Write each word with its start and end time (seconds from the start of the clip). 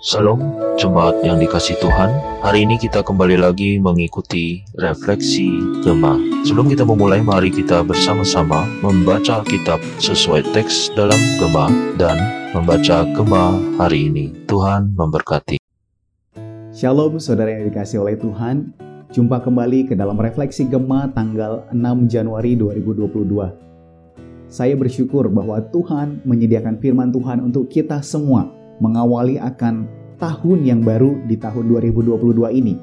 Salam, 0.00 0.40
jemaat 0.80 1.20
yang 1.20 1.36
dikasih 1.36 1.76
Tuhan. 1.76 2.08
Hari 2.40 2.64
ini 2.64 2.80
kita 2.80 3.04
kembali 3.04 3.36
lagi 3.36 3.76
mengikuti 3.76 4.64
refleksi 4.80 5.52
Gema. 5.84 6.16
Sebelum 6.40 6.72
kita 6.72 6.88
memulai, 6.88 7.20
mari 7.20 7.52
kita 7.52 7.84
bersama-sama 7.84 8.64
membaca 8.80 9.44
Alkitab 9.44 9.76
sesuai 10.00 10.56
teks 10.56 10.88
dalam 10.96 11.20
Gema 11.36 11.68
dan 12.00 12.16
membaca 12.56 13.04
Gema 13.12 13.60
hari 13.76 14.08
ini. 14.08 14.32
Tuhan 14.48 14.96
memberkati. 14.96 15.60
Shalom 16.72 17.20
saudara 17.20 17.60
yang 17.60 17.68
dikasih 17.68 18.00
oleh 18.00 18.16
Tuhan. 18.16 18.72
Jumpa 19.12 19.44
kembali 19.44 19.92
ke 19.92 20.00
dalam 20.00 20.16
refleksi 20.16 20.64
Gema 20.64 21.12
tanggal 21.12 21.68
6 21.76 22.08
Januari 22.08 22.56
2022. 22.56 24.48
Saya 24.48 24.72
bersyukur 24.80 25.28
bahwa 25.28 25.60
Tuhan 25.60 26.24
menyediakan 26.24 26.80
firman 26.80 27.12
Tuhan 27.12 27.44
untuk 27.44 27.68
kita 27.68 28.00
semua 28.00 28.59
mengawali 28.80 29.36
akan 29.38 29.86
tahun 30.16 30.58
yang 30.64 30.80
baru 30.82 31.16
di 31.24 31.36
tahun 31.36 31.68
2022 31.68 32.50
ini. 32.56 32.74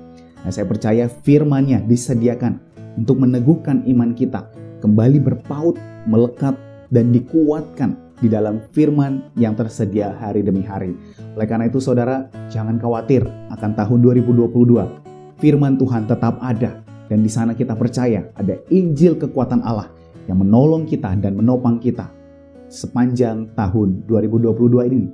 Nah, 0.42 0.52
saya 0.54 0.66
percaya 0.70 1.10
firman-Nya 1.10 1.84
disediakan 1.86 2.58
untuk 2.98 3.22
meneguhkan 3.22 3.86
iman 3.86 4.14
kita, 4.14 4.50
kembali 4.82 5.22
berpaut, 5.22 5.78
melekat, 6.10 6.58
dan 6.90 7.12
dikuatkan 7.12 7.98
di 8.18 8.32
dalam 8.32 8.64
firman 8.74 9.30
yang 9.38 9.54
tersedia 9.54 10.18
hari 10.18 10.42
demi 10.42 10.66
hari. 10.66 10.98
Oleh 11.38 11.46
karena 11.46 11.70
itu 11.70 11.78
saudara, 11.78 12.26
jangan 12.50 12.82
khawatir 12.82 13.22
akan 13.54 13.72
tahun 13.78 14.00
2022. 14.02 15.38
Firman 15.38 15.78
Tuhan 15.78 16.10
tetap 16.10 16.42
ada 16.42 16.82
dan 17.06 17.22
di 17.22 17.30
sana 17.30 17.54
kita 17.54 17.78
percaya 17.78 18.34
ada 18.34 18.58
Injil 18.74 19.22
kekuatan 19.22 19.62
Allah 19.62 19.94
yang 20.26 20.42
menolong 20.42 20.90
kita 20.90 21.14
dan 21.22 21.38
menopang 21.38 21.78
kita 21.78 22.10
sepanjang 22.68 23.54
tahun 23.54 24.04
2022 24.10 24.90
ini. 24.92 25.08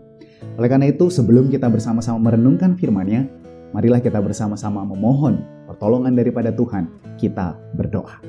Oleh 0.59 0.69
karena 0.69 0.87
itu, 0.89 1.09
sebelum 1.09 1.49
kita 1.49 1.67
bersama-sama 1.69 2.31
merenungkan 2.31 2.77
firman-Nya, 2.77 3.25
marilah 3.73 3.99
kita 3.99 4.21
bersama-sama 4.21 4.85
memohon 4.85 5.41
pertolongan 5.65 6.13
daripada 6.13 6.53
Tuhan. 6.53 6.87
Kita 7.17 7.57
berdoa. 7.73 8.21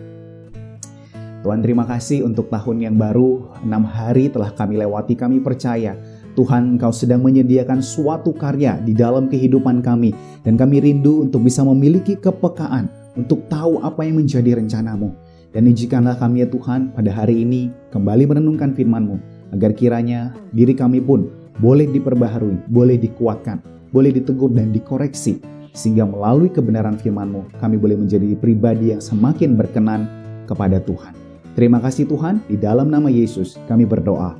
Tuhan 1.45 1.61
terima 1.61 1.85
kasih 1.85 2.25
untuk 2.25 2.49
tahun 2.49 2.89
yang 2.89 2.97
baru, 2.97 3.53
enam 3.61 3.85
hari 3.85 4.33
telah 4.33 4.49
kami 4.57 4.81
lewati, 4.81 5.13
kami 5.13 5.45
percaya 5.45 5.93
Tuhan 6.33 6.81
Engkau 6.81 6.89
sedang 6.89 7.21
menyediakan 7.21 7.85
suatu 7.85 8.33
karya 8.33 8.81
di 8.81 8.97
dalam 8.97 9.29
kehidupan 9.29 9.85
kami 9.85 10.17
dan 10.41 10.57
kami 10.57 10.81
rindu 10.81 11.23
untuk 11.29 11.45
bisa 11.45 11.61
memiliki 11.61 12.17
kepekaan 12.17 12.89
untuk 13.13 13.45
tahu 13.47 13.79
apa 13.85 14.03
yang 14.09 14.25
menjadi 14.25 14.57
rencanamu. 14.57 15.13
Dan 15.53 15.71
izinkanlah 15.71 16.19
kami 16.19 16.43
ya 16.43 16.49
Tuhan 16.51 16.97
pada 16.97 17.13
hari 17.15 17.47
ini 17.47 17.71
kembali 17.95 18.27
merenungkan 18.27 18.75
firman-Mu 18.75 19.21
agar 19.55 19.71
kiranya 19.77 20.35
diri 20.51 20.75
kami 20.75 20.99
pun 20.99 21.31
boleh 21.63 21.87
diperbaharui, 21.91 22.67
boleh 22.71 22.99
dikuatkan, 22.99 23.63
boleh 23.95 24.11
ditegur 24.11 24.51
dan 24.51 24.75
dikoreksi 24.75 25.39
sehingga 25.75 26.07
melalui 26.07 26.49
kebenaran 26.55 26.95
firman-Mu 26.95 27.59
kami 27.59 27.77
boleh 27.79 27.99
menjadi 27.99 28.39
pribadi 28.39 28.95
yang 28.95 29.03
semakin 29.03 29.59
berkenan 29.59 30.07
kepada 30.47 30.79
Tuhan. 30.79 31.15
Terima 31.55 31.79
kasih 31.79 32.11
Tuhan, 32.11 32.43
di 32.51 32.59
dalam 32.59 32.91
nama 32.91 33.07
Yesus 33.07 33.59
kami 33.71 33.87
berdoa. 33.87 34.35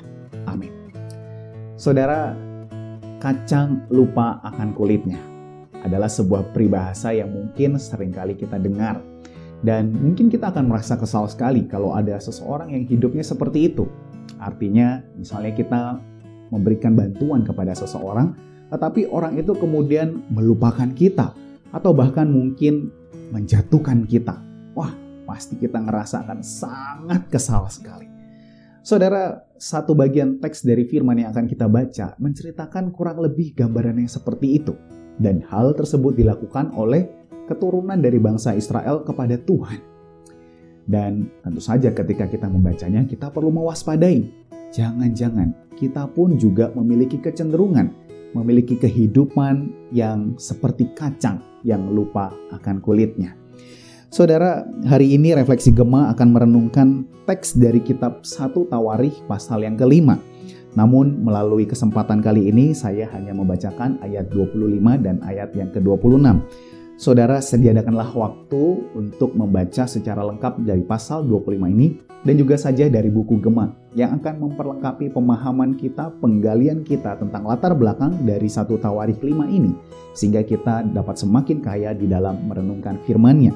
Amin. 0.51 0.71
Saudara, 1.79 2.35
kacang 3.23 3.87
lupa 3.91 4.43
akan 4.43 4.75
kulitnya 4.75 5.19
adalah 5.87 6.11
sebuah 6.11 6.51
peribahasa 6.51 7.15
yang 7.15 7.31
mungkin 7.31 7.79
sering 7.79 8.11
kali 8.11 8.35
kita 8.35 8.59
dengar. 8.59 8.99
Dan 9.65 9.95
mungkin 9.97 10.29
kita 10.29 10.53
akan 10.53 10.69
merasa 10.69 10.99
kesal 10.99 11.25
sekali 11.31 11.65
kalau 11.65 11.97
ada 11.97 12.21
seseorang 12.21 12.75
yang 12.75 12.85
hidupnya 12.85 13.25
seperti 13.25 13.73
itu. 13.73 13.89
Artinya, 14.37 15.01
misalnya 15.17 15.53
kita 15.57 15.81
memberikan 16.53 16.97
bantuan 16.97 17.47
kepada 17.47 17.73
seseorang, 17.73 18.35
tetapi 18.73 19.09
orang 19.09 19.39
itu 19.39 19.55
kemudian 19.55 20.25
melupakan 20.33 20.89
kita 20.93 21.33
atau 21.71 21.91
bahkan 21.95 22.27
mungkin 22.27 22.91
menjatuhkan 23.31 24.07
kita. 24.07 24.39
Wah, 24.75 24.93
pasti 25.25 25.57
kita 25.59 25.81
ngerasa 25.81 26.27
akan 26.27 26.41
sangat 26.43 27.27
kesal 27.31 27.67
sekali. 27.71 28.07
Saudara, 28.85 29.49
satu 29.57 29.97
bagian 29.97 30.45
teks 30.45 30.61
dari 30.61 30.85
firman 30.85 31.17
yang 31.17 31.33
akan 31.33 31.49
kita 31.49 31.65
baca 31.65 32.21
menceritakan 32.21 32.93
kurang 32.93 33.17
lebih 33.25 33.57
gambaran 33.57 33.97
yang 33.97 34.13
seperti 34.13 34.61
itu. 34.61 34.77
Dan 35.17 35.41
hal 35.49 35.73
tersebut 35.73 36.13
dilakukan 36.13 36.75
oleh 36.77 37.09
keturunan 37.49 37.97
dari 37.97 38.21
bangsa 38.21 38.53
Israel 38.53 39.01
kepada 39.01 39.41
Tuhan. 39.41 39.81
Dan 40.85 41.33
tentu 41.41 41.65
saja 41.65 41.97
ketika 41.97 42.29
kita 42.29 42.45
membacanya, 42.45 43.09
kita 43.09 43.33
perlu 43.33 43.49
mewaspadai. 43.49 44.44
Jangan-jangan 44.75 45.55
kita 45.79 46.11
pun 46.11 46.35
juga 46.35 46.75
memiliki 46.75 47.23
kecenderungan, 47.23 47.95
memiliki 48.35 48.75
kehidupan 48.75 49.71
yang 49.95 50.35
seperti 50.35 50.91
kacang 50.99 51.39
yang 51.63 51.95
lupa 51.95 52.35
akan 52.51 52.83
kulitnya. 52.83 53.39
Saudara, 54.11 54.67
hari 54.87 55.15
ini 55.15 55.31
Refleksi 55.31 55.71
Gema 55.71 56.11
akan 56.11 56.29
merenungkan 56.35 57.07
teks 57.23 57.55
dari 57.55 57.79
kitab 57.87 58.27
1 58.27 58.51
Tawarikh 58.67 59.23
pasal 59.31 59.63
yang 59.63 59.79
kelima. 59.79 60.19
Namun 60.75 61.23
melalui 61.23 61.71
kesempatan 61.71 62.19
kali 62.19 62.51
ini 62.51 62.75
saya 62.75 63.07
hanya 63.15 63.31
membacakan 63.31 64.03
ayat 64.03 64.27
25 64.35 64.83
dan 65.07 65.23
ayat 65.23 65.55
yang 65.55 65.71
ke-26. 65.71 66.19
Saudara 66.95 67.43
sediadakanlah 67.43 68.15
waktu 68.15 68.95
untuk 68.95 69.35
membaca 69.35 69.83
secara 69.83 70.23
lengkap 70.31 70.63
dari 70.63 70.87
pasal 70.87 71.27
25 71.27 71.67
ini 71.67 71.99
dan 72.23 72.39
juga 72.39 72.55
saja 72.55 72.87
dari 72.87 73.11
buku 73.11 73.43
Gema 73.43 73.67
yang 73.99 74.23
akan 74.23 74.39
memperlengkapi 74.39 75.11
pemahaman 75.11 75.75
kita, 75.75 76.15
penggalian 76.23 76.87
kita 76.87 77.19
tentang 77.19 77.51
latar 77.51 77.75
belakang 77.75 78.23
dari 78.23 78.47
satu 78.47 78.79
Tawarikh 78.79 79.19
5 79.19 79.27
ini 79.51 79.75
sehingga 80.15 80.47
kita 80.47 80.87
dapat 80.95 81.19
semakin 81.19 81.59
kaya 81.59 81.91
di 81.99 82.07
dalam 82.07 82.47
merenungkan 82.47 83.03
firman-Nya. 83.03 83.51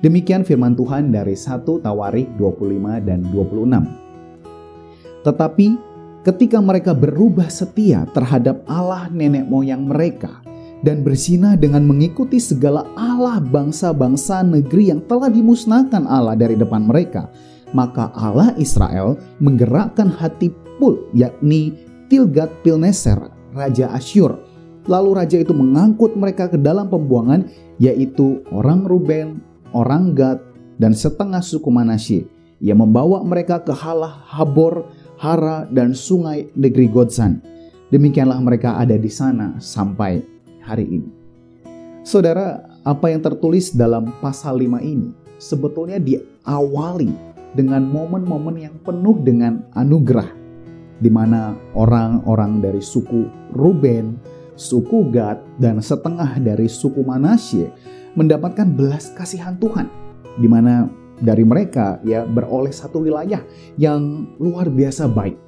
Demikian 0.00 0.40
firman 0.40 0.72
Tuhan 0.72 1.12
dari 1.12 1.36
1 1.36 1.68
Tawarikh 1.68 2.32
25 2.40 3.04
dan 3.04 3.28
26. 3.28 5.20
Tetapi 5.28 5.66
ketika 6.24 6.64
mereka 6.64 6.96
berubah 6.96 7.52
setia 7.52 8.08
terhadap 8.16 8.64
Allah 8.64 9.12
nenek 9.12 9.44
moyang 9.44 9.84
mereka 9.84 10.47
dan 10.82 11.02
bersinah 11.02 11.58
dengan 11.58 11.82
mengikuti 11.82 12.38
segala 12.38 12.86
Allah 12.94 13.42
bangsa-bangsa 13.42 14.46
negeri 14.46 14.94
yang 14.94 15.02
telah 15.06 15.26
dimusnahkan 15.26 16.06
Allah 16.06 16.38
dari 16.38 16.54
depan 16.54 16.86
mereka, 16.86 17.30
maka 17.74 18.14
Allah 18.14 18.54
Israel 18.56 19.18
menggerakkan 19.42 20.08
hati 20.08 20.54
Pul, 20.78 21.10
yakni 21.10 21.74
Tilgat 22.06 22.62
Pilneser, 22.62 23.18
Raja 23.50 23.90
Asyur. 23.92 24.38
Lalu 24.88 25.20
raja 25.20 25.36
itu 25.36 25.52
mengangkut 25.52 26.16
mereka 26.16 26.48
ke 26.48 26.56
dalam 26.56 26.88
pembuangan, 26.88 27.44
yaitu 27.76 28.40
orang 28.48 28.88
Ruben, 28.88 29.44
orang 29.76 30.16
Gad, 30.16 30.40
dan 30.80 30.96
setengah 30.96 31.44
suku 31.44 31.68
Manasye. 31.68 32.24
Ia 32.64 32.72
membawa 32.72 33.20
mereka 33.20 33.60
ke 33.60 33.74
Halah, 33.74 34.24
Habor, 34.32 34.88
Hara, 35.20 35.68
dan 35.68 35.92
sungai 35.92 36.48
negeri 36.56 36.88
Godsan. 36.88 37.44
Demikianlah 37.92 38.40
mereka 38.40 38.80
ada 38.80 38.96
di 38.96 39.12
sana 39.12 39.60
sampai 39.60 40.37
hari 40.68 40.84
ini. 41.00 41.08
Saudara, 42.04 42.68
apa 42.84 43.08
yang 43.08 43.24
tertulis 43.24 43.72
dalam 43.72 44.12
pasal 44.20 44.60
5 44.60 44.84
ini 44.84 45.12
sebetulnya 45.40 45.96
diawali 45.96 47.12
dengan 47.56 47.88
momen-momen 47.88 48.56
yang 48.60 48.76
penuh 48.84 49.16
dengan 49.24 49.64
anugerah 49.72 50.28
di 50.98 51.08
mana 51.08 51.54
orang-orang 51.78 52.58
dari 52.58 52.82
suku 52.82 53.24
Ruben, 53.54 54.18
suku 54.58 55.08
Gad, 55.14 55.38
dan 55.56 55.78
setengah 55.78 56.36
dari 56.42 56.66
suku 56.66 57.00
Manasye 57.06 57.70
mendapatkan 58.18 58.66
belas 58.66 59.14
kasihan 59.14 59.54
Tuhan 59.56 59.86
di 60.38 60.50
mana 60.50 60.90
dari 61.18 61.42
mereka 61.42 61.98
ya 62.06 62.26
beroleh 62.26 62.70
satu 62.70 63.02
wilayah 63.02 63.42
yang 63.78 64.26
luar 64.38 64.70
biasa 64.70 65.06
baik. 65.10 65.38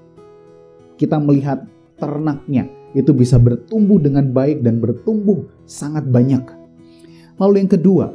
Kita 0.99 1.19
melihat 1.19 1.67
ternaknya 1.99 2.69
itu 2.95 3.15
bisa 3.15 3.39
bertumbuh 3.39 4.03
dengan 4.03 4.31
baik 4.31 4.63
dan 4.67 4.83
bertumbuh 4.83 5.47
sangat 5.67 6.07
banyak. 6.11 6.43
Lalu 7.39 7.65
yang 7.65 7.71
kedua, 7.71 8.07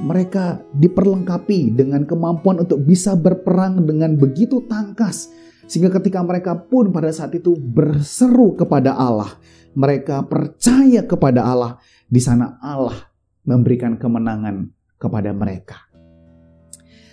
mereka 0.00 0.64
diperlengkapi 0.78 1.76
dengan 1.76 2.08
kemampuan 2.08 2.64
untuk 2.64 2.80
bisa 2.86 3.12
berperang 3.18 3.84
dengan 3.84 4.16
begitu 4.16 4.64
tangkas 4.64 5.28
sehingga 5.70 5.94
ketika 6.02 6.18
mereka 6.26 6.58
pun 6.58 6.90
pada 6.90 7.14
saat 7.14 7.30
itu 7.38 7.54
berseru 7.54 8.58
kepada 8.58 8.90
Allah, 8.90 9.38
mereka 9.70 10.26
percaya 10.26 11.06
kepada 11.06 11.46
Allah, 11.46 11.78
di 12.10 12.18
sana 12.18 12.58
Allah 12.58 12.98
memberikan 13.46 13.94
kemenangan 13.94 14.66
kepada 14.98 15.30
mereka. 15.30 15.78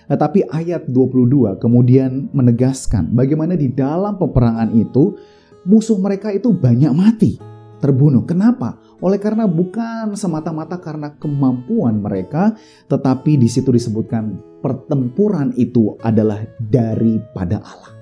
Tetapi 0.10 0.50
ayat 0.50 0.90
22 0.90 1.62
kemudian 1.62 2.34
menegaskan 2.34 3.14
bagaimana 3.14 3.54
di 3.54 3.70
dalam 3.70 4.18
peperangan 4.18 4.74
itu 4.74 5.20
musuh 5.68 6.00
mereka 6.00 6.32
itu 6.32 6.56
banyak 6.56 6.96
mati, 6.96 7.36
terbunuh. 7.84 8.24
Kenapa? 8.24 8.80
Oleh 9.04 9.20
karena 9.20 9.46
bukan 9.46 10.16
semata-mata 10.16 10.80
karena 10.80 11.14
kemampuan 11.20 12.00
mereka, 12.00 12.56
tetapi 12.88 13.36
di 13.36 13.52
situ 13.52 13.70
disebutkan 13.76 14.40
pertempuran 14.64 15.52
itu 15.60 16.00
adalah 16.02 16.42
daripada 16.58 17.60
Allah. 17.62 17.94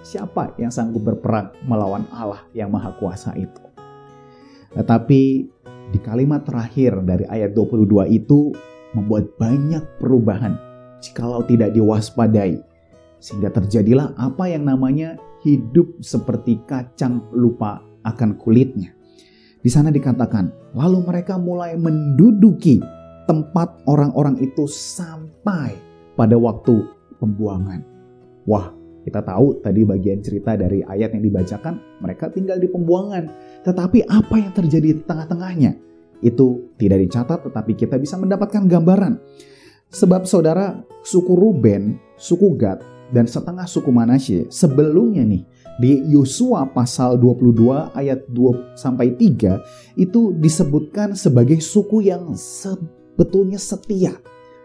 Siapa 0.00 0.56
yang 0.58 0.72
sanggup 0.72 1.06
berperang 1.06 1.54
melawan 1.68 2.08
Allah 2.10 2.42
yang 2.56 2.72
Maha 2.72 2.96
Kuasa 2.98 3.36
itu? 3.38 3.62
Tetapi 4.74 5.22
di 5.90 5.98
kalimat 6.02 6.42
terakhir 6.42 6.98
dari 7.04 7.28
ayat 7.28 7.54
22 7.54 8.10
itu 8.10 8.50
membuat 8.96 9.38
banyak 9.38 9.82
perubahan 10.02 10.58
jikalau 10.98 11.46
tidak 11.46 11.70
diwaspadai. 11.74 12.69
Sehingga 13.20 13.52
terjadilah 13.52 14.16
apa 14.16 14.48
yang 14.48 14.64
namanya 14.64 15.20
hidup 15.44 16.00
seperti 16.00 16.60
kacang 16.64 17.24
lupa 17.36 17.84
akan 18.04 18.40
kulitnya. 18.40 18.96
Di 19.60 19.68
sana 19.68 19.92
dikatakan, 19.92 20.72
lalu 20.72 21.04
mereka 21.04 21.36
mulai 21.36 21.76
menduduki 21.76 22.80
tempat 23.28 23.84
orang-orang 23.84 24.40
itu 24.40 24.64
sampai 24.64 25.76
pada 26.16 26.34
waktu 26.40 26.80
pembuangan. 27.20 27.84
Wah, 28.48 28.72
kita 29.04 29.20
tahu 29.20 29.60
tadi 29.60 29.84
bagian 29.84 30.24
cerita 30.24 30.56
dari 30.56 30.80
ayat 30.80 31.12
yang 31.12 31.24
dibacakan, 31.24 32.00
mereka 32.00 32.32
tinggal 32.32 32.56
di 32.56 32.68
pembuangan. 32.72 33.28
Tetapi 33.64 34.08
apa 34.08 34.34
yang 34.40 34.52
terjadi 34.56 34.96
di 34.96 35.02
tengah-tengahnya? 35.04 35.72
Itu 36.24 36.72
tidak 36.80 37.04
dicatat, 37.04 37.48
tetapi 37.48 37.72
kita 37.76 37.96
bisa 38.00 38.16
mendapatkan 38.16 38.64
gambaran. 38.64 39.20
Sebab 39.92 40.24
saudara, 40.24 40.80
suku 41.04 41.32
Ruben, 41.32 42.00
suku 42.16 42.56
Gad, 42.56 42.80
dan 43.10 43.26
setengah 43.26 43.66
suku 43.66 43.90
Manasye 43.90 44.46
sebelumnya 44.50 45.26
nih 45.26 45.42
di 45.80 45.92
Yosua 46.12 46.70
pasal 46.70 47.18
22 47.18 47.96
ayat 47.96 48.28
2 48.30 48.76
sampai 48.78 49.16
3 49.18 49.98
itu 49.98 50.34
disebutkan 50.38 51.16
sebagai 51.18 51.58
suku 51.58 52.06
yang 52.06 52.34
sebetulnya 52.36 53.58
setia 53.58 54.14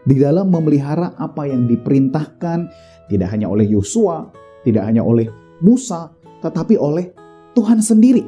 di 0.06 0.22
dalam 0.22 0.54
memelihara 0.54 1.18
apa 1.18 1.50
yang 1.50 1.66
diperintahkan 1.66 2.70
tidak 3.10 3.30
hanya 3.34 3.50
oleh 3.50 3.66
Yosua, 3.66 4.30
tidak 4.62 4.86
hanya 4.86 5.02
oleh 5.02 5.30
Musa, 5.62 6.14
tetapi 6.42 6.78
oleh 6.78 7.10
Tuhan 7.58 7.82
sendiri. 7.82 8.26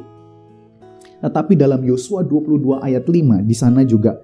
Tetapi 1.17 1.53
dalam 1.57 1.81
Yosua 1.81 2.25
22 2.25 2.81
ayat 2.81 3.05
5 3.05 3.45
di 3.45 3.55
sana 3.57 3.81
juga 3.85 4.17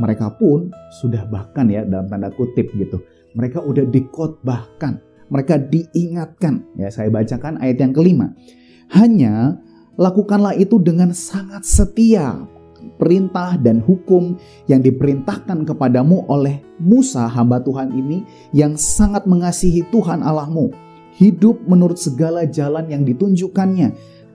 mereka 0.00 0.32
pun 0.32 0.72
sudah 1.00 1.28
bahkan 1.28 1.68
ya 1.68 1.84
dalam 1.84 2.08
tanda 2.08 2.32
kutip 2.32 2.72
gitu. 2.72 3.00
Mereka 3.36 3.64
udah 3.64 3.84
dikotbahkan 3.88 5.11
mereka 5.32 5.56
diingatkan. 5.56 6.60
Ya, 6.76 6.92
saya 6.92 7.08
bacakan 7.08 7.56
ayat 7.64 7.80
yang 7.80 7.96
kelima. 7.96 8.36
Hanya 8.92 9.56
lakukanlah 9.96 10.52
itu 10.60 10.76
dengan 10.76 11.16
sangat 11.16 11.64
setia. 11.64 12.44
Perintah 12.98 13.54
dan 13.62 13.78
hukum 13.78 14.36
yang 14.66 14.82
diperintahkan 14.82 15.64
kepadamu 15.64 16.26
oleh 16.26 16.60
Musa 16.82 17.30
hamba 17.30 17.62
Tuhan 17.62 17.94
ini 17.94 18.26
yang 18.50 18.74
sangat 18.74 19.24
mengasihi 19.24 19.86
Tuhan 19.94 20.20
Allahmu. 20.20 20.74
Hidup 21.14 21.62
menurut 21.64 21.96
segala 21.96 22.42
jalan 22.44 22.90
yang 22.90 23.06
ditunjukkannya. 23.06 23.88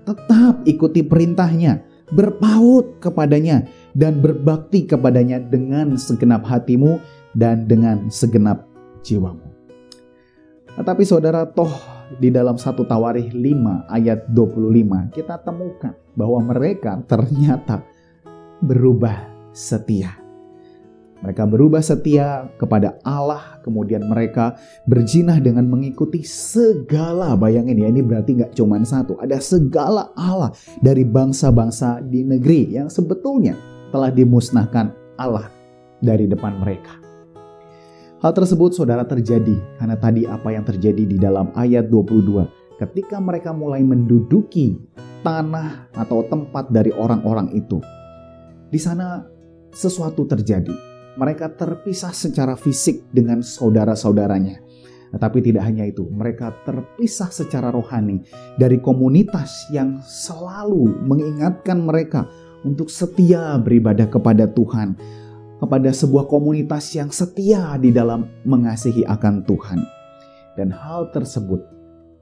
Tetap 0.07 0.63
ikuti 0.63 1.03
perintahnya, 1.03 1.83
berpaut 2.15 3.03
kepadanya, 3.03 3.67
dan 3.91 4.23
berbakti 4.23 4.87
kepadanya 4.87 5.43
dengan 5.43 5.99
segenap 5.99 6.47
hatimu 6.47 7.03
dan 7.35 7.67
dengan 7.67 8.07
segenap 8.07 8.63
jiwamu. 9.03 9.46
Tetapi 10.77 11.03
saudara 11.03 11.49
toh 11.49 11.73
di 12.21 12.29
dalam 12.29 12.55
satu 12.55 12.85
Tawarikh 12.85 13.33
5 13.33 13.89
ayat 13.89 14.29
25 14.29 15.09
kita 15.11 15.41
temukan 15.41 15.97
bahwa 16.13 16.53
mereka 16.53 17.01
ternyata 17.09 17.81
berubah 18.61 19.25
setia. 19.51 20.13
Mereka 21.17 21.49
berubah 21.49 21.81
setia 21.81 22.45
kepada 22.61 23.01
Allah, 23.01 23.57
kemudian 23.65 24.05
mereka 24.05 24.53
berjinah 24.85 25.41
dengan 25.41 25.65
mengikuti 25.65 26.21
segala, 26.21 27.33
bayangin 27.33 27.81
ya 27.81 27.89
ini 27.89 28.05
berarti 28.05 28.37
nggak 28.37 28.53
cuma 28.53 28.77
satu, 28.85 29.17
ada 29.17 29.41
segala 29.41 30.13
Allah 30.13 30.53
dari 30.77 31.01
bangsa-bangsa 31.01 32.05
di 32.05 32.21
negeri 32.21 32.77
yang 32.77 32.85
sebetulnya 32.85 33.57
telah 33.89 34.13
dimusnahkan 34.13 34.93
Allah 35.17 35.49
dari 36.05 36.29
depan 36.29 36.61
mereka. 36.61 37.06
Hal 38.17 38.33
tersebut 38.33 38.73
saudara 38.73 39.05
terjadi 39.05 39.61
karena 39.77 39.93
tadi 39.93 40.25
apa 40.25 40.49
yang 40.49 40.65
terjadi 40.65 41.05
di 41.05 41.21
dalam 41.21 41.53
ayat 41.53 41.85
22. 41.93 42.49
Ketika 42.81 43.21
mereka 43.21 43.53
mulai 43.53 43.85
menduduki 43.85 44.73
tanah 45.21 45.93
atau 45.93 46.25
tempat 46.25 46.73
dari 46.73 46.89
orang-orang 46.89 47.53
itu. 47.53 47.77
Di 48.73 48.81
sana 48.81 49.21
sesuatu 49.69 50.25
terjadi. 50.25 50.73
Mereka 51.17 51.57
terpisah 51.57 52.13
secara 52.13 52.57
fisik 52.57 53.05
dengan 53.13 53.45
saudara-saudaranya. 53.45 54.65
Tetapi 55.13 55.37
tidak 55.41 55.65
hanya 55.69 55.85
itu, 55.85 56.05
mereka 56.09 56.53
terpisah 56.65 57.29
secara 57.29 57.69
rohani 57.69 58.21
dari 58.57 58.81
komunitas 58.81 59.69
yang 59.69 60.01
selalu 60.01 60.89
mengingatkan 61.05 61.85
mereka 61.85 62.25
untuk 62.65 62.89
setia 62.89 63.57
beribadah 63.61 64.09
kepada 64.09 64.45
Tuhan, 64.51 64.99
kepada 65.57 65.89
sebuah 65.89 66.29
komunitas 66.29 66.93
yang 66.93 67.09
setia 67.09 67.73
di 67.81 67.89
dalam 67.89 68.29
mengasihi 68.45 69.05
akan 69.05 69.41
Tuhan. 69.45 69.81
Dan 70.57 70.73
hal 70.73 71.13
tersebut 71.13 71.61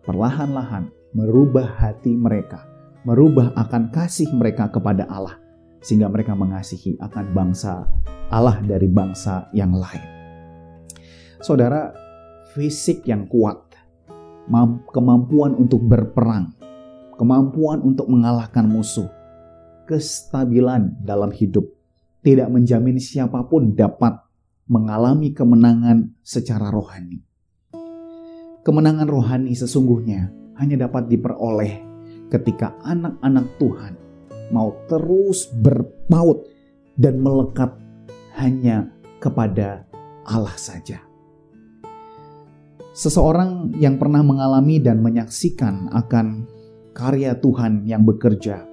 perlahan-lahan 0.03 0.91
merubah 1.15 1.63
hati 1.79 2.11
mereka, 2.15 2.67
merubah 3.07 3.55
akan 3.55 3.91
kasih 3.91 4.27
mereka 4.35 4.67
kepada 4.67 5.07
Allah, 5.07 5.39
sehingga 5.79 6.11
mereka 6.11 6.35
mengasihi 6.35 6.99
akan 6.99 7.31
bangsa 7.31 7.87
Allah 8.27 8.59
dari 8.59 8.91
bangsa 8.91 9.47
yang 9.55 9.71
lain. 9.71 10.03
Saudara, 11.39 11.95
fisik 12.55 13.07
yang 13.07 13.27
kuat, 13.31 13.59
kemampuan 14.91 15.55
untuk 15.55 15.83
berperang, 15.83 16.51
kemampuan 17.15 17.79
untuk 17.85 18.11
mengalahkan 18.11 18.67
musuh, 18.67 19.07
kestabilan 19.87 20.97
dalam 21.05 21.31
hidup 21.31 21.69
tidak 22.25 22.49
menjamin 22.49 22.97
siapa 22.97 23.45
pun 23.45 23.77
dapat 23.77 24.17
mengalami 24.65 25.29
kemenangan 25.29 26.17
secara 26.25 26.73
rohani. 26.73 27.21
Kemenangan 28.65 29.05
rohani 29.05 29.53
sesungguhnya 29.53 30.33
hanya 30.57 30.89
dapat 30.89 31.05
diperoleh 31.05 31.85
ketika 32.33 32.73
anak-anak 32.81 33.45
Tuhan 33.61 33.93
mau 34.49 34.73
terus 34.89 35.53
berpaut 35.53 36.49
dan 36.97 37.21
melekat 37.21 37.77
hanya 38.41 38.89
kepada 39.21 39.85
Allah 40.25 40.57
saja. 40.57 41.05
Seseorang 42.95 43.77
yang 43.77 44.01
pernah 44.01 44.25
mengalami 44.25 44.81
dan 44.81 44.97
menyaksikan 45.03 45.93
akan 45.93 46.49
karya 46.95 47.37
Tuhan 47.37 47.85
yang 47.85 48.01
bekerja, 48.01 48.65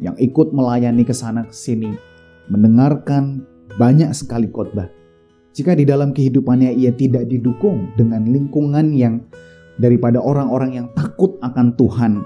yang 0.00 0.16
ikut 0.16 0.54
melayani 0.54 1.02
ke 1.02 1.12
sana 1.12 1.44
ke 1.44 1.52
sini, 1.52 1.90
mendengarkan 2.48 3.44
banyak 3.76 4.10
sekali 4.16 4.48
khotbah. 4.50 4.88
Jika 5.52 5.74
di 5.74 5.88
dalam 5.88 6.12
kehidupannya 6.12 6.74
ia 6.76 6.92
tidak 6.94 7.26
didukung 7.26 7.92
dengan 7.98 8.28
lingkungan 8.28 8.94
yang 8.94 9.26
daripada 9.78 10.18
orang-orang 10.18 10.76
yang 10.82 10.86
takut 10.94 11.38
akan 11.40 11.74
Tuhan, 11.78 12.22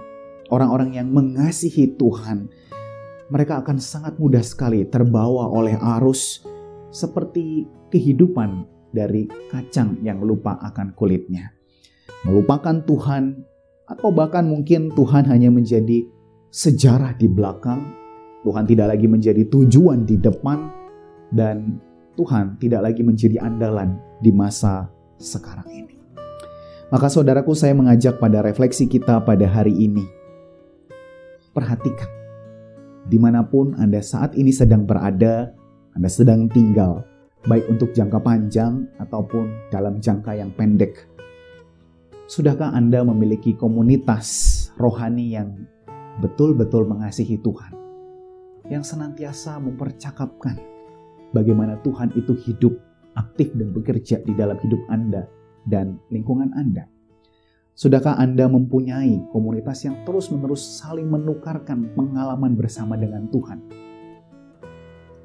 orang-orang 0.48 0.96
yang 0.96 1.08
mengasihi 1.12 1.96
Tuhan, 1.96 2.48
mereka 3.32 3.64
akan 3.64 3.80
sangat 3.80 4.20
mudah 4.20 4.44
sekali 4.44 4.84
terbawa 4.84 5.48
oleh 5.48 5.76
arus 6.00 6.44
seperti 6.92 7.64
kehidupan 7.88 8.68
dari 8.92 9.24
kacang 9.48 10.00
yang 10.04 10.20
lupa 10.20 10.60
akan 10.60 10.92
kulitnya. 10.92 11.56
Melupakan 12.28 12.84
Tuhan 12.84 13.40
atau 13.88 14.12
bahkan 14.12 14.44
mungkin 14.44 14.92
Tuhan 14.92 15.24
hanya 15.26 15.48
menjadi 15.48 16.04
sejarah 16.52 17.16
di 17.16 17.32
belakang 17.32 18.01
Tuhan 18.42 18.66
tidak 18.66 18.94
lagi 18.94 19.06
menjadi 19.06 19.42
tujuan 19.46 20.02
di 20.02 20.18
depan 20.18 20.66
dan 21.30 21.78
Tuhan 22.18 22.60
tidak 22.60 22.92
lagi 22.92 23.02
menjadi 23.06 23.40
andalan 23.40 23.96
di 24.20 24.34
masa 24.34 24.90
sekarang 25.16 25.64
ini. 25.70 25.96
Maka 26.92 27.08
saudaraku 27.08 27.56
saya 27.56 27.72
mengajak 27.72 28.20
pada 28.20 28.44
refleksi 28.44 28.84
kita 28.84 29.24
pada 29.24 29.48
hari 29.48 29.72
ini. 29.72 30.04
Perhatikan, 31.56 32.08
di 33.08 33.16
mana 33.16 33.40
pun 33.44 33.72
Anda 33.80 34.04
saat 34.04 34.36
ini 34.36 34.52
sedang 34.52 34.84
berada, 34.84 35.56
Anda 35.96 36.08
sedang 36.12 36.52
tinggal, 36.52 37.00
baik 37.48 37.64
untuk 37.72 37.96
jangka 37.96 38.20
panjang 38.20 38.88
ataupun 39.00 39.72
dalam 39.72 40.04
jangka 40.04 40.36
yang 40.36 40.52
pendek. 40.52 41.08
Sudahkah 42.28 42.76
Anda 42.76 43.04
memiliki 43.04 43.56
komunitas 43.56 44.68
rohani 44.76 45.32
yang 45.32 45.64
betul-betul 46.20 46.88
mengasihi 46.88 47.40
Tuhan? 47.40 47.81
Yang 48.70 48.86
senantiasa 48.86 49.58
mempercakapkan 49.58 50.58
bagaimana 51.34 51.80
Tuhan 51.82 52.14
itu 52.14 52.36
hidup 52.46 52.74
aktif 53.18 53.52
dan 53.56 53.72
bekerja 53.72 54.20
di 54.22 54.32
dalam 54.36 54.56
hidup 54.60 54.80
Anda 54.88 55.26
dan 55.66 55.98
lingkungan 56.12 56.52
Anda. 56.54 56.86
Sudahkah 57.72 58.20
Anda 58.20 58.52
mempunyai 58.52 59.32
komunitas 59.32 59.88
yang 59.88 60.04
terus-menerus 60.04 60.60
saling 60.60 61.08
menukarkan 61.08 61.96
pengalaman 61.96 62.52
bersama 62.52 63.00
dengan 63.00 63.32
Tuhan? 63.32 63.58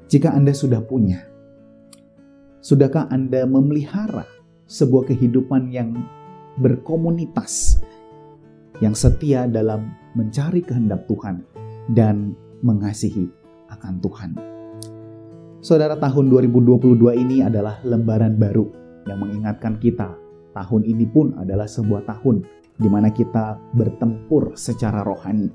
Jika 0.08 0.32
Anda 0.32 0.56
sudah 0.56 0.80
punya, 0.80 1.20
sudahkah 2.64 3.12
Anda 3.12 3.44
memelihara 3.44 4.24
sebuah 4.64 5.12
kehidupan 5.12 5.68
yang 5.68 5.92
berkomunitas, 6.56 7.84
yang 8.80 8.96
setia 8.96 9.44
dalam 9.44 9.92
mencari 10.16 10.64
kehendak 10.64 11.04
Tuhan 11.04 11.44
dan 11.92 12.32
mengasihi 12.62 13.28
akan 13.68 13.94
Tuhan. 14.00 14.30
Saudara, 15.58 15.98
tahun 15.98 16.30
2022 16.30 16.94
ini 17.18 17.42
adalah 17.42 17.82
lembaran 17.82 18.38
baru 18.38 18.70
yang 19.10 19.18
mengingatkan 19.18 19.76
kita. 19.82 20.14
Tahun 20.54 20.82
ini 20.86 21.06
pun 21.06 21.34
adalah 21.38 21.66
sebuah 21.66 22.06
tahun 22.06 22.46
di 22.78 22.86
mana 22.86 23.10
kita 23.10 23.58
bertempur 23.74 24.54
secara 24.54 25.02
rohani. 25.02 25.50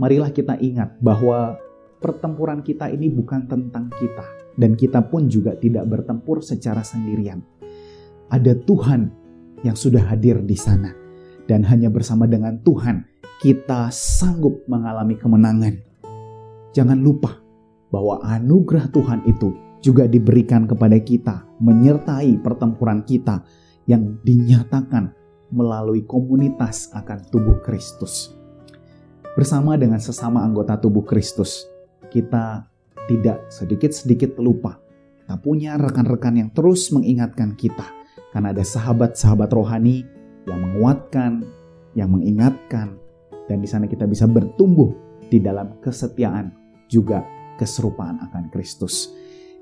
Marilah 0.00 0.32
kita 0.32 0.56
ingat 0.56 0.96
bahwa 1.04 1.60
pertempuran 2.00 2.64
kita 2.64 2.88
ini 2.88 3.12
bukan 3.12 3.44
tentang 3.44 3.92
kita, 3.92 4.56
dan 4.56 4.72
kita 4.72 5.04
pun 5.04 5.28
juga 5.28 5.52
tidak 5.60 5.84
bertempur 5.84 6.40
secara 6.40 6.80
sendirian. 6.80 7.44
Ada 8.32 8.56
Tuhan 8.56 9.12
yang 9.60 9.76
sudah 9.76 10.00
hadir 10.08 10.40
di 10.40 10.56
sana, 10.56 10.96
dan 11.44 11.60
hanya 11.68 11.92
bersama 11.92 12.24
dengan 12.24 12.56
Tuhan 12.64 13.04
kita 13.44 13.92
sanggup 13.92 14.64
mengalami 14.64 15.20
kemenangan. 15.20 15.89
Jangan 16.70 17.02
lupa 17.02 17.42
bahwa 17.90 18.22
anugerah 18.22 18.86
Tuhan 18.94 19.26
itu 19.26 19.50
juga 19.82 20.06
diberikan 20.06 20.68
kepada 20.70 20.94
kita, 21.02 21.42
menyertai 21.58 22.38
pertempuran 22.38 23.02
kita 23.02 23.42
yang 23.90 24.22
dinyatakan 24.22 25.10
melalui 25.50 26.06
komunitas 26.06 26.94
akan 26.94 27.26
tubuh 27.32 27.58
Kristus. 27.66 28.30
Bersama 29.34 29.74
dengan 29.74 29.98
sesama 29.98 30.46
anggota 30.46 30.78
tubuh 30.78 31.02
Kristus, 31.02 31.66
kita 32.12 32.70
tidak 33.10 33.50
sedikit-sedikit 33.50 34.38
lupa. 34.38 34.78
Kita 35.18 35.34
punya 35.42 35.74
rekan-rekan 35.74 36.38
yang 36.38 36.50
terus 36.54 36.94
mengingatkan 36.94 37.58
kita, 37.58 37.86
karena 38.30 38.54
ada 38.54 38.62
sahabat-sahabat 38.62 39.50
rohani 39.50 40.06
yang 40.46 40.60
menguatkan, 40.62 41.42
yang 41.98 42.14
mengingatkan, 42.14 42.94
dan 43.50 43.58
di 43.58 43.66
sana 43.66 43.90
kita 43.90 44.06
bisa 44.06 44.30
bertumbuh 44.30 44.94
di 45.30 45.42
dalam 45.42 45.78
kesetiaan 45.82 46.59
juga 46.90 47.22
keserupaan 47.56 48.18
akan 48.18 48.50
Kristus. 48.50 49.14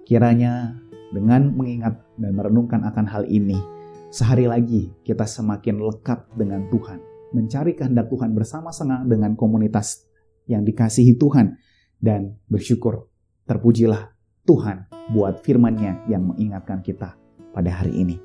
Kiranya 0.09 0.73
dengan 1.13 1.53
mengingat 1.53 2.01
dan 2.17 2.33
merenungkan 2.33 2.81
akan 2.89 3.05
hal 3.05 3.29
ini, 3.29 3.61
sehari 4.09 4.49
lagi 4.49 4.89
kita 5.05 5.29
semakin 5.29 5.85
lekat 5.85 6.25
dengan 6.33 6.65
Tuhan, 6.73 6.99
mencari 7.37 7.77
kehendak 7.77 8.09
Tuhan 8.09 8.33
bersama-sama 8.33 9.05
dengan 9.05 9.37
komunitas 9.37 10.09
yang 10.49 10.65
dikasihi 10.65 11.21
Tuhan, 11.21 11.61
dan 12.01 12.41
bersyukur 12.49 13.13
terpujilah 13.45 14.17
Tuhan 14.49 14.89
buat 15.13 15.45
firman-Nya 15.45 16.09
yang 16.09 16.33
mengingatkan 16.33 16.81
kita 16.81 17.21
pada 17.53 17.69
hari 17.69 17.93
ini. 18.01 18.17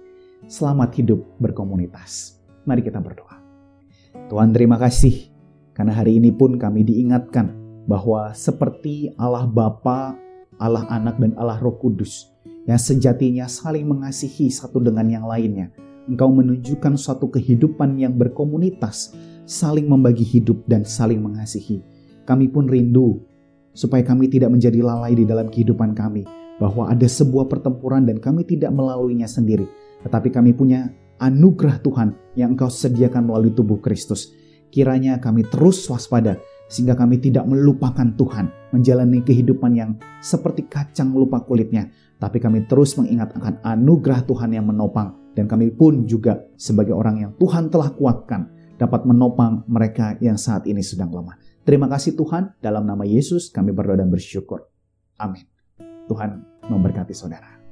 Selamat 0.47 0.95
hidup 0.95 1.23
berkomunitas. 1.39 2.39
Mari 2.63 2.83
kita 2.83 3.03
berdoa. 3.03 3.43
Tuhan 4.31 4.55
terima 4.55 4.79
kasih 4.79 5.31
karena 5.75 5.99
hari 5.99 6.19
ini 6.19 6.31
pun 6.31 6.55
kami 6.55 6.87
diingatkan 6.87 7.62
bahwa 7.87 8.31
seperti 8.31 9.11
Allah 9.19 9.47
Bapa, 9.47 10.15
Allah 10.59 10.87
Anak 10.87 11.19
dan 11.19 11.35
Allah 11.35 11.59
Roh 11.59 11.75
Kudus 11.75 12.31
yang 12.63 12.79
sejatinya 12.79 13.49
saling 13.51 13.83
mengasihi 13.83 14.47
satu 14.47 14.79
dengan 14.79 15.07
yang 15.11 15.25
lainnya. 15.27 15.71
Engkau 16.03 16.31
menunjukkan 16.31 16.99
suatu 16.99 17.31
kehidupan 17.31 17.95
yang 17.95 18.19
berkomunitas, 18.19 19.15
saling 19.47 19.87
membagi 19.87 20.23
hidup 20.23 20.63
dan 20.67 20.83
saling 20.83 21.23
mengasihi. 21.23 21.79
Kami 22.27 22.51
pun 22.51 22.67
rindu 22.67 23.23
supaya 23.71 24.03
kami 24.05 24.29
tidak 24.29 24.51
menjadi 24.53 24.83
lalai 24.83 25.17
di 25.17 25.25
dalam 25.25 25.49
kehidupan 25.49 25.95
kami, 25.97 26.27
bahwa 26.61 26.87
ada 26.91 27.07
sebuah 27.09 27.49
pertempuran 27.49 28.05
dan 28.05 28.21
kami 28.21 28.45
tidak 28.45 28.69
melaluinya 28.69 29.25
sendiri, 29.25 29.65
tetapi 30.05 30.29
kami 30.29 30.53
punya 30.53 30.93
anugerah 31.17 31.81
Tuhan 31.81 32.13
yang 32.37 32.53
Engkau 32.53 32.69
sediakan 32.69 33.27
melalui 33.27 33.51
tubuh 33.55 33.81
Kristus. 33.81 34.31
Kiranya 34.69 35.21
kami 35.21 35.45
terus 35.47 35.85
waspada 35.89 36.41
sehingga 36.73 36.97
kami 36.97 37.21
tidak 37.21 37.45
melupakan 37.45 38.09
Tuhan, 38.17 38.73
menjalani 38.73 39.21
kehidupan 39.21 39.77
yang 39.77 40.01
seperti 40.25 40.65
kacang 40.65 41.13
lupa 41.13 41.45
kulitnya, 41.45 41.93
tapi 42.17 42.41
kami 42.41 42.65
terus 42.65 42.97
mengingat 42.97 43.37
akan 43.37 43.61
anugerah 43.61 44.25
Tuhan 44.25 44.57
yang 44.57 44.65
menopang, 44.65 45.13
dan 45.37 45.45
kami 45.45 45.69
pun 45.69 46.09
juga 46.09 46.41
sebagai 46.57 46.97
orang 46.97 47.21
yang 47.21 47.31
Tuhan 47.37 47.69
telah 47.69 47.93
kuatkan, 47.93 48.49
dapat 48.81 49.05
menopang 49.05 49.61
mereka 49.69 50.17
yang 50.17 50.41
saat 50.41 50.65
ini 50.65 50.81
sedang 50.81 51.13
lemah. 51.13 51.37
Terima 51.61 51.85
kasih 51.85 52.17
Tuhan, 52.17 52.57
dalam 52.57 52.89
nama 52.89 53.05
Yesus 53.05 53.53
kami 53.53 53.69
berdoa 53.69 54.01
dan 54.01 54.09
bersyukur. 54.09 54.65
Amin. 55.21 55.45
Tuhan 56.09 56.41
memberkati 56.65 57.13
saudara. 57.13 57.62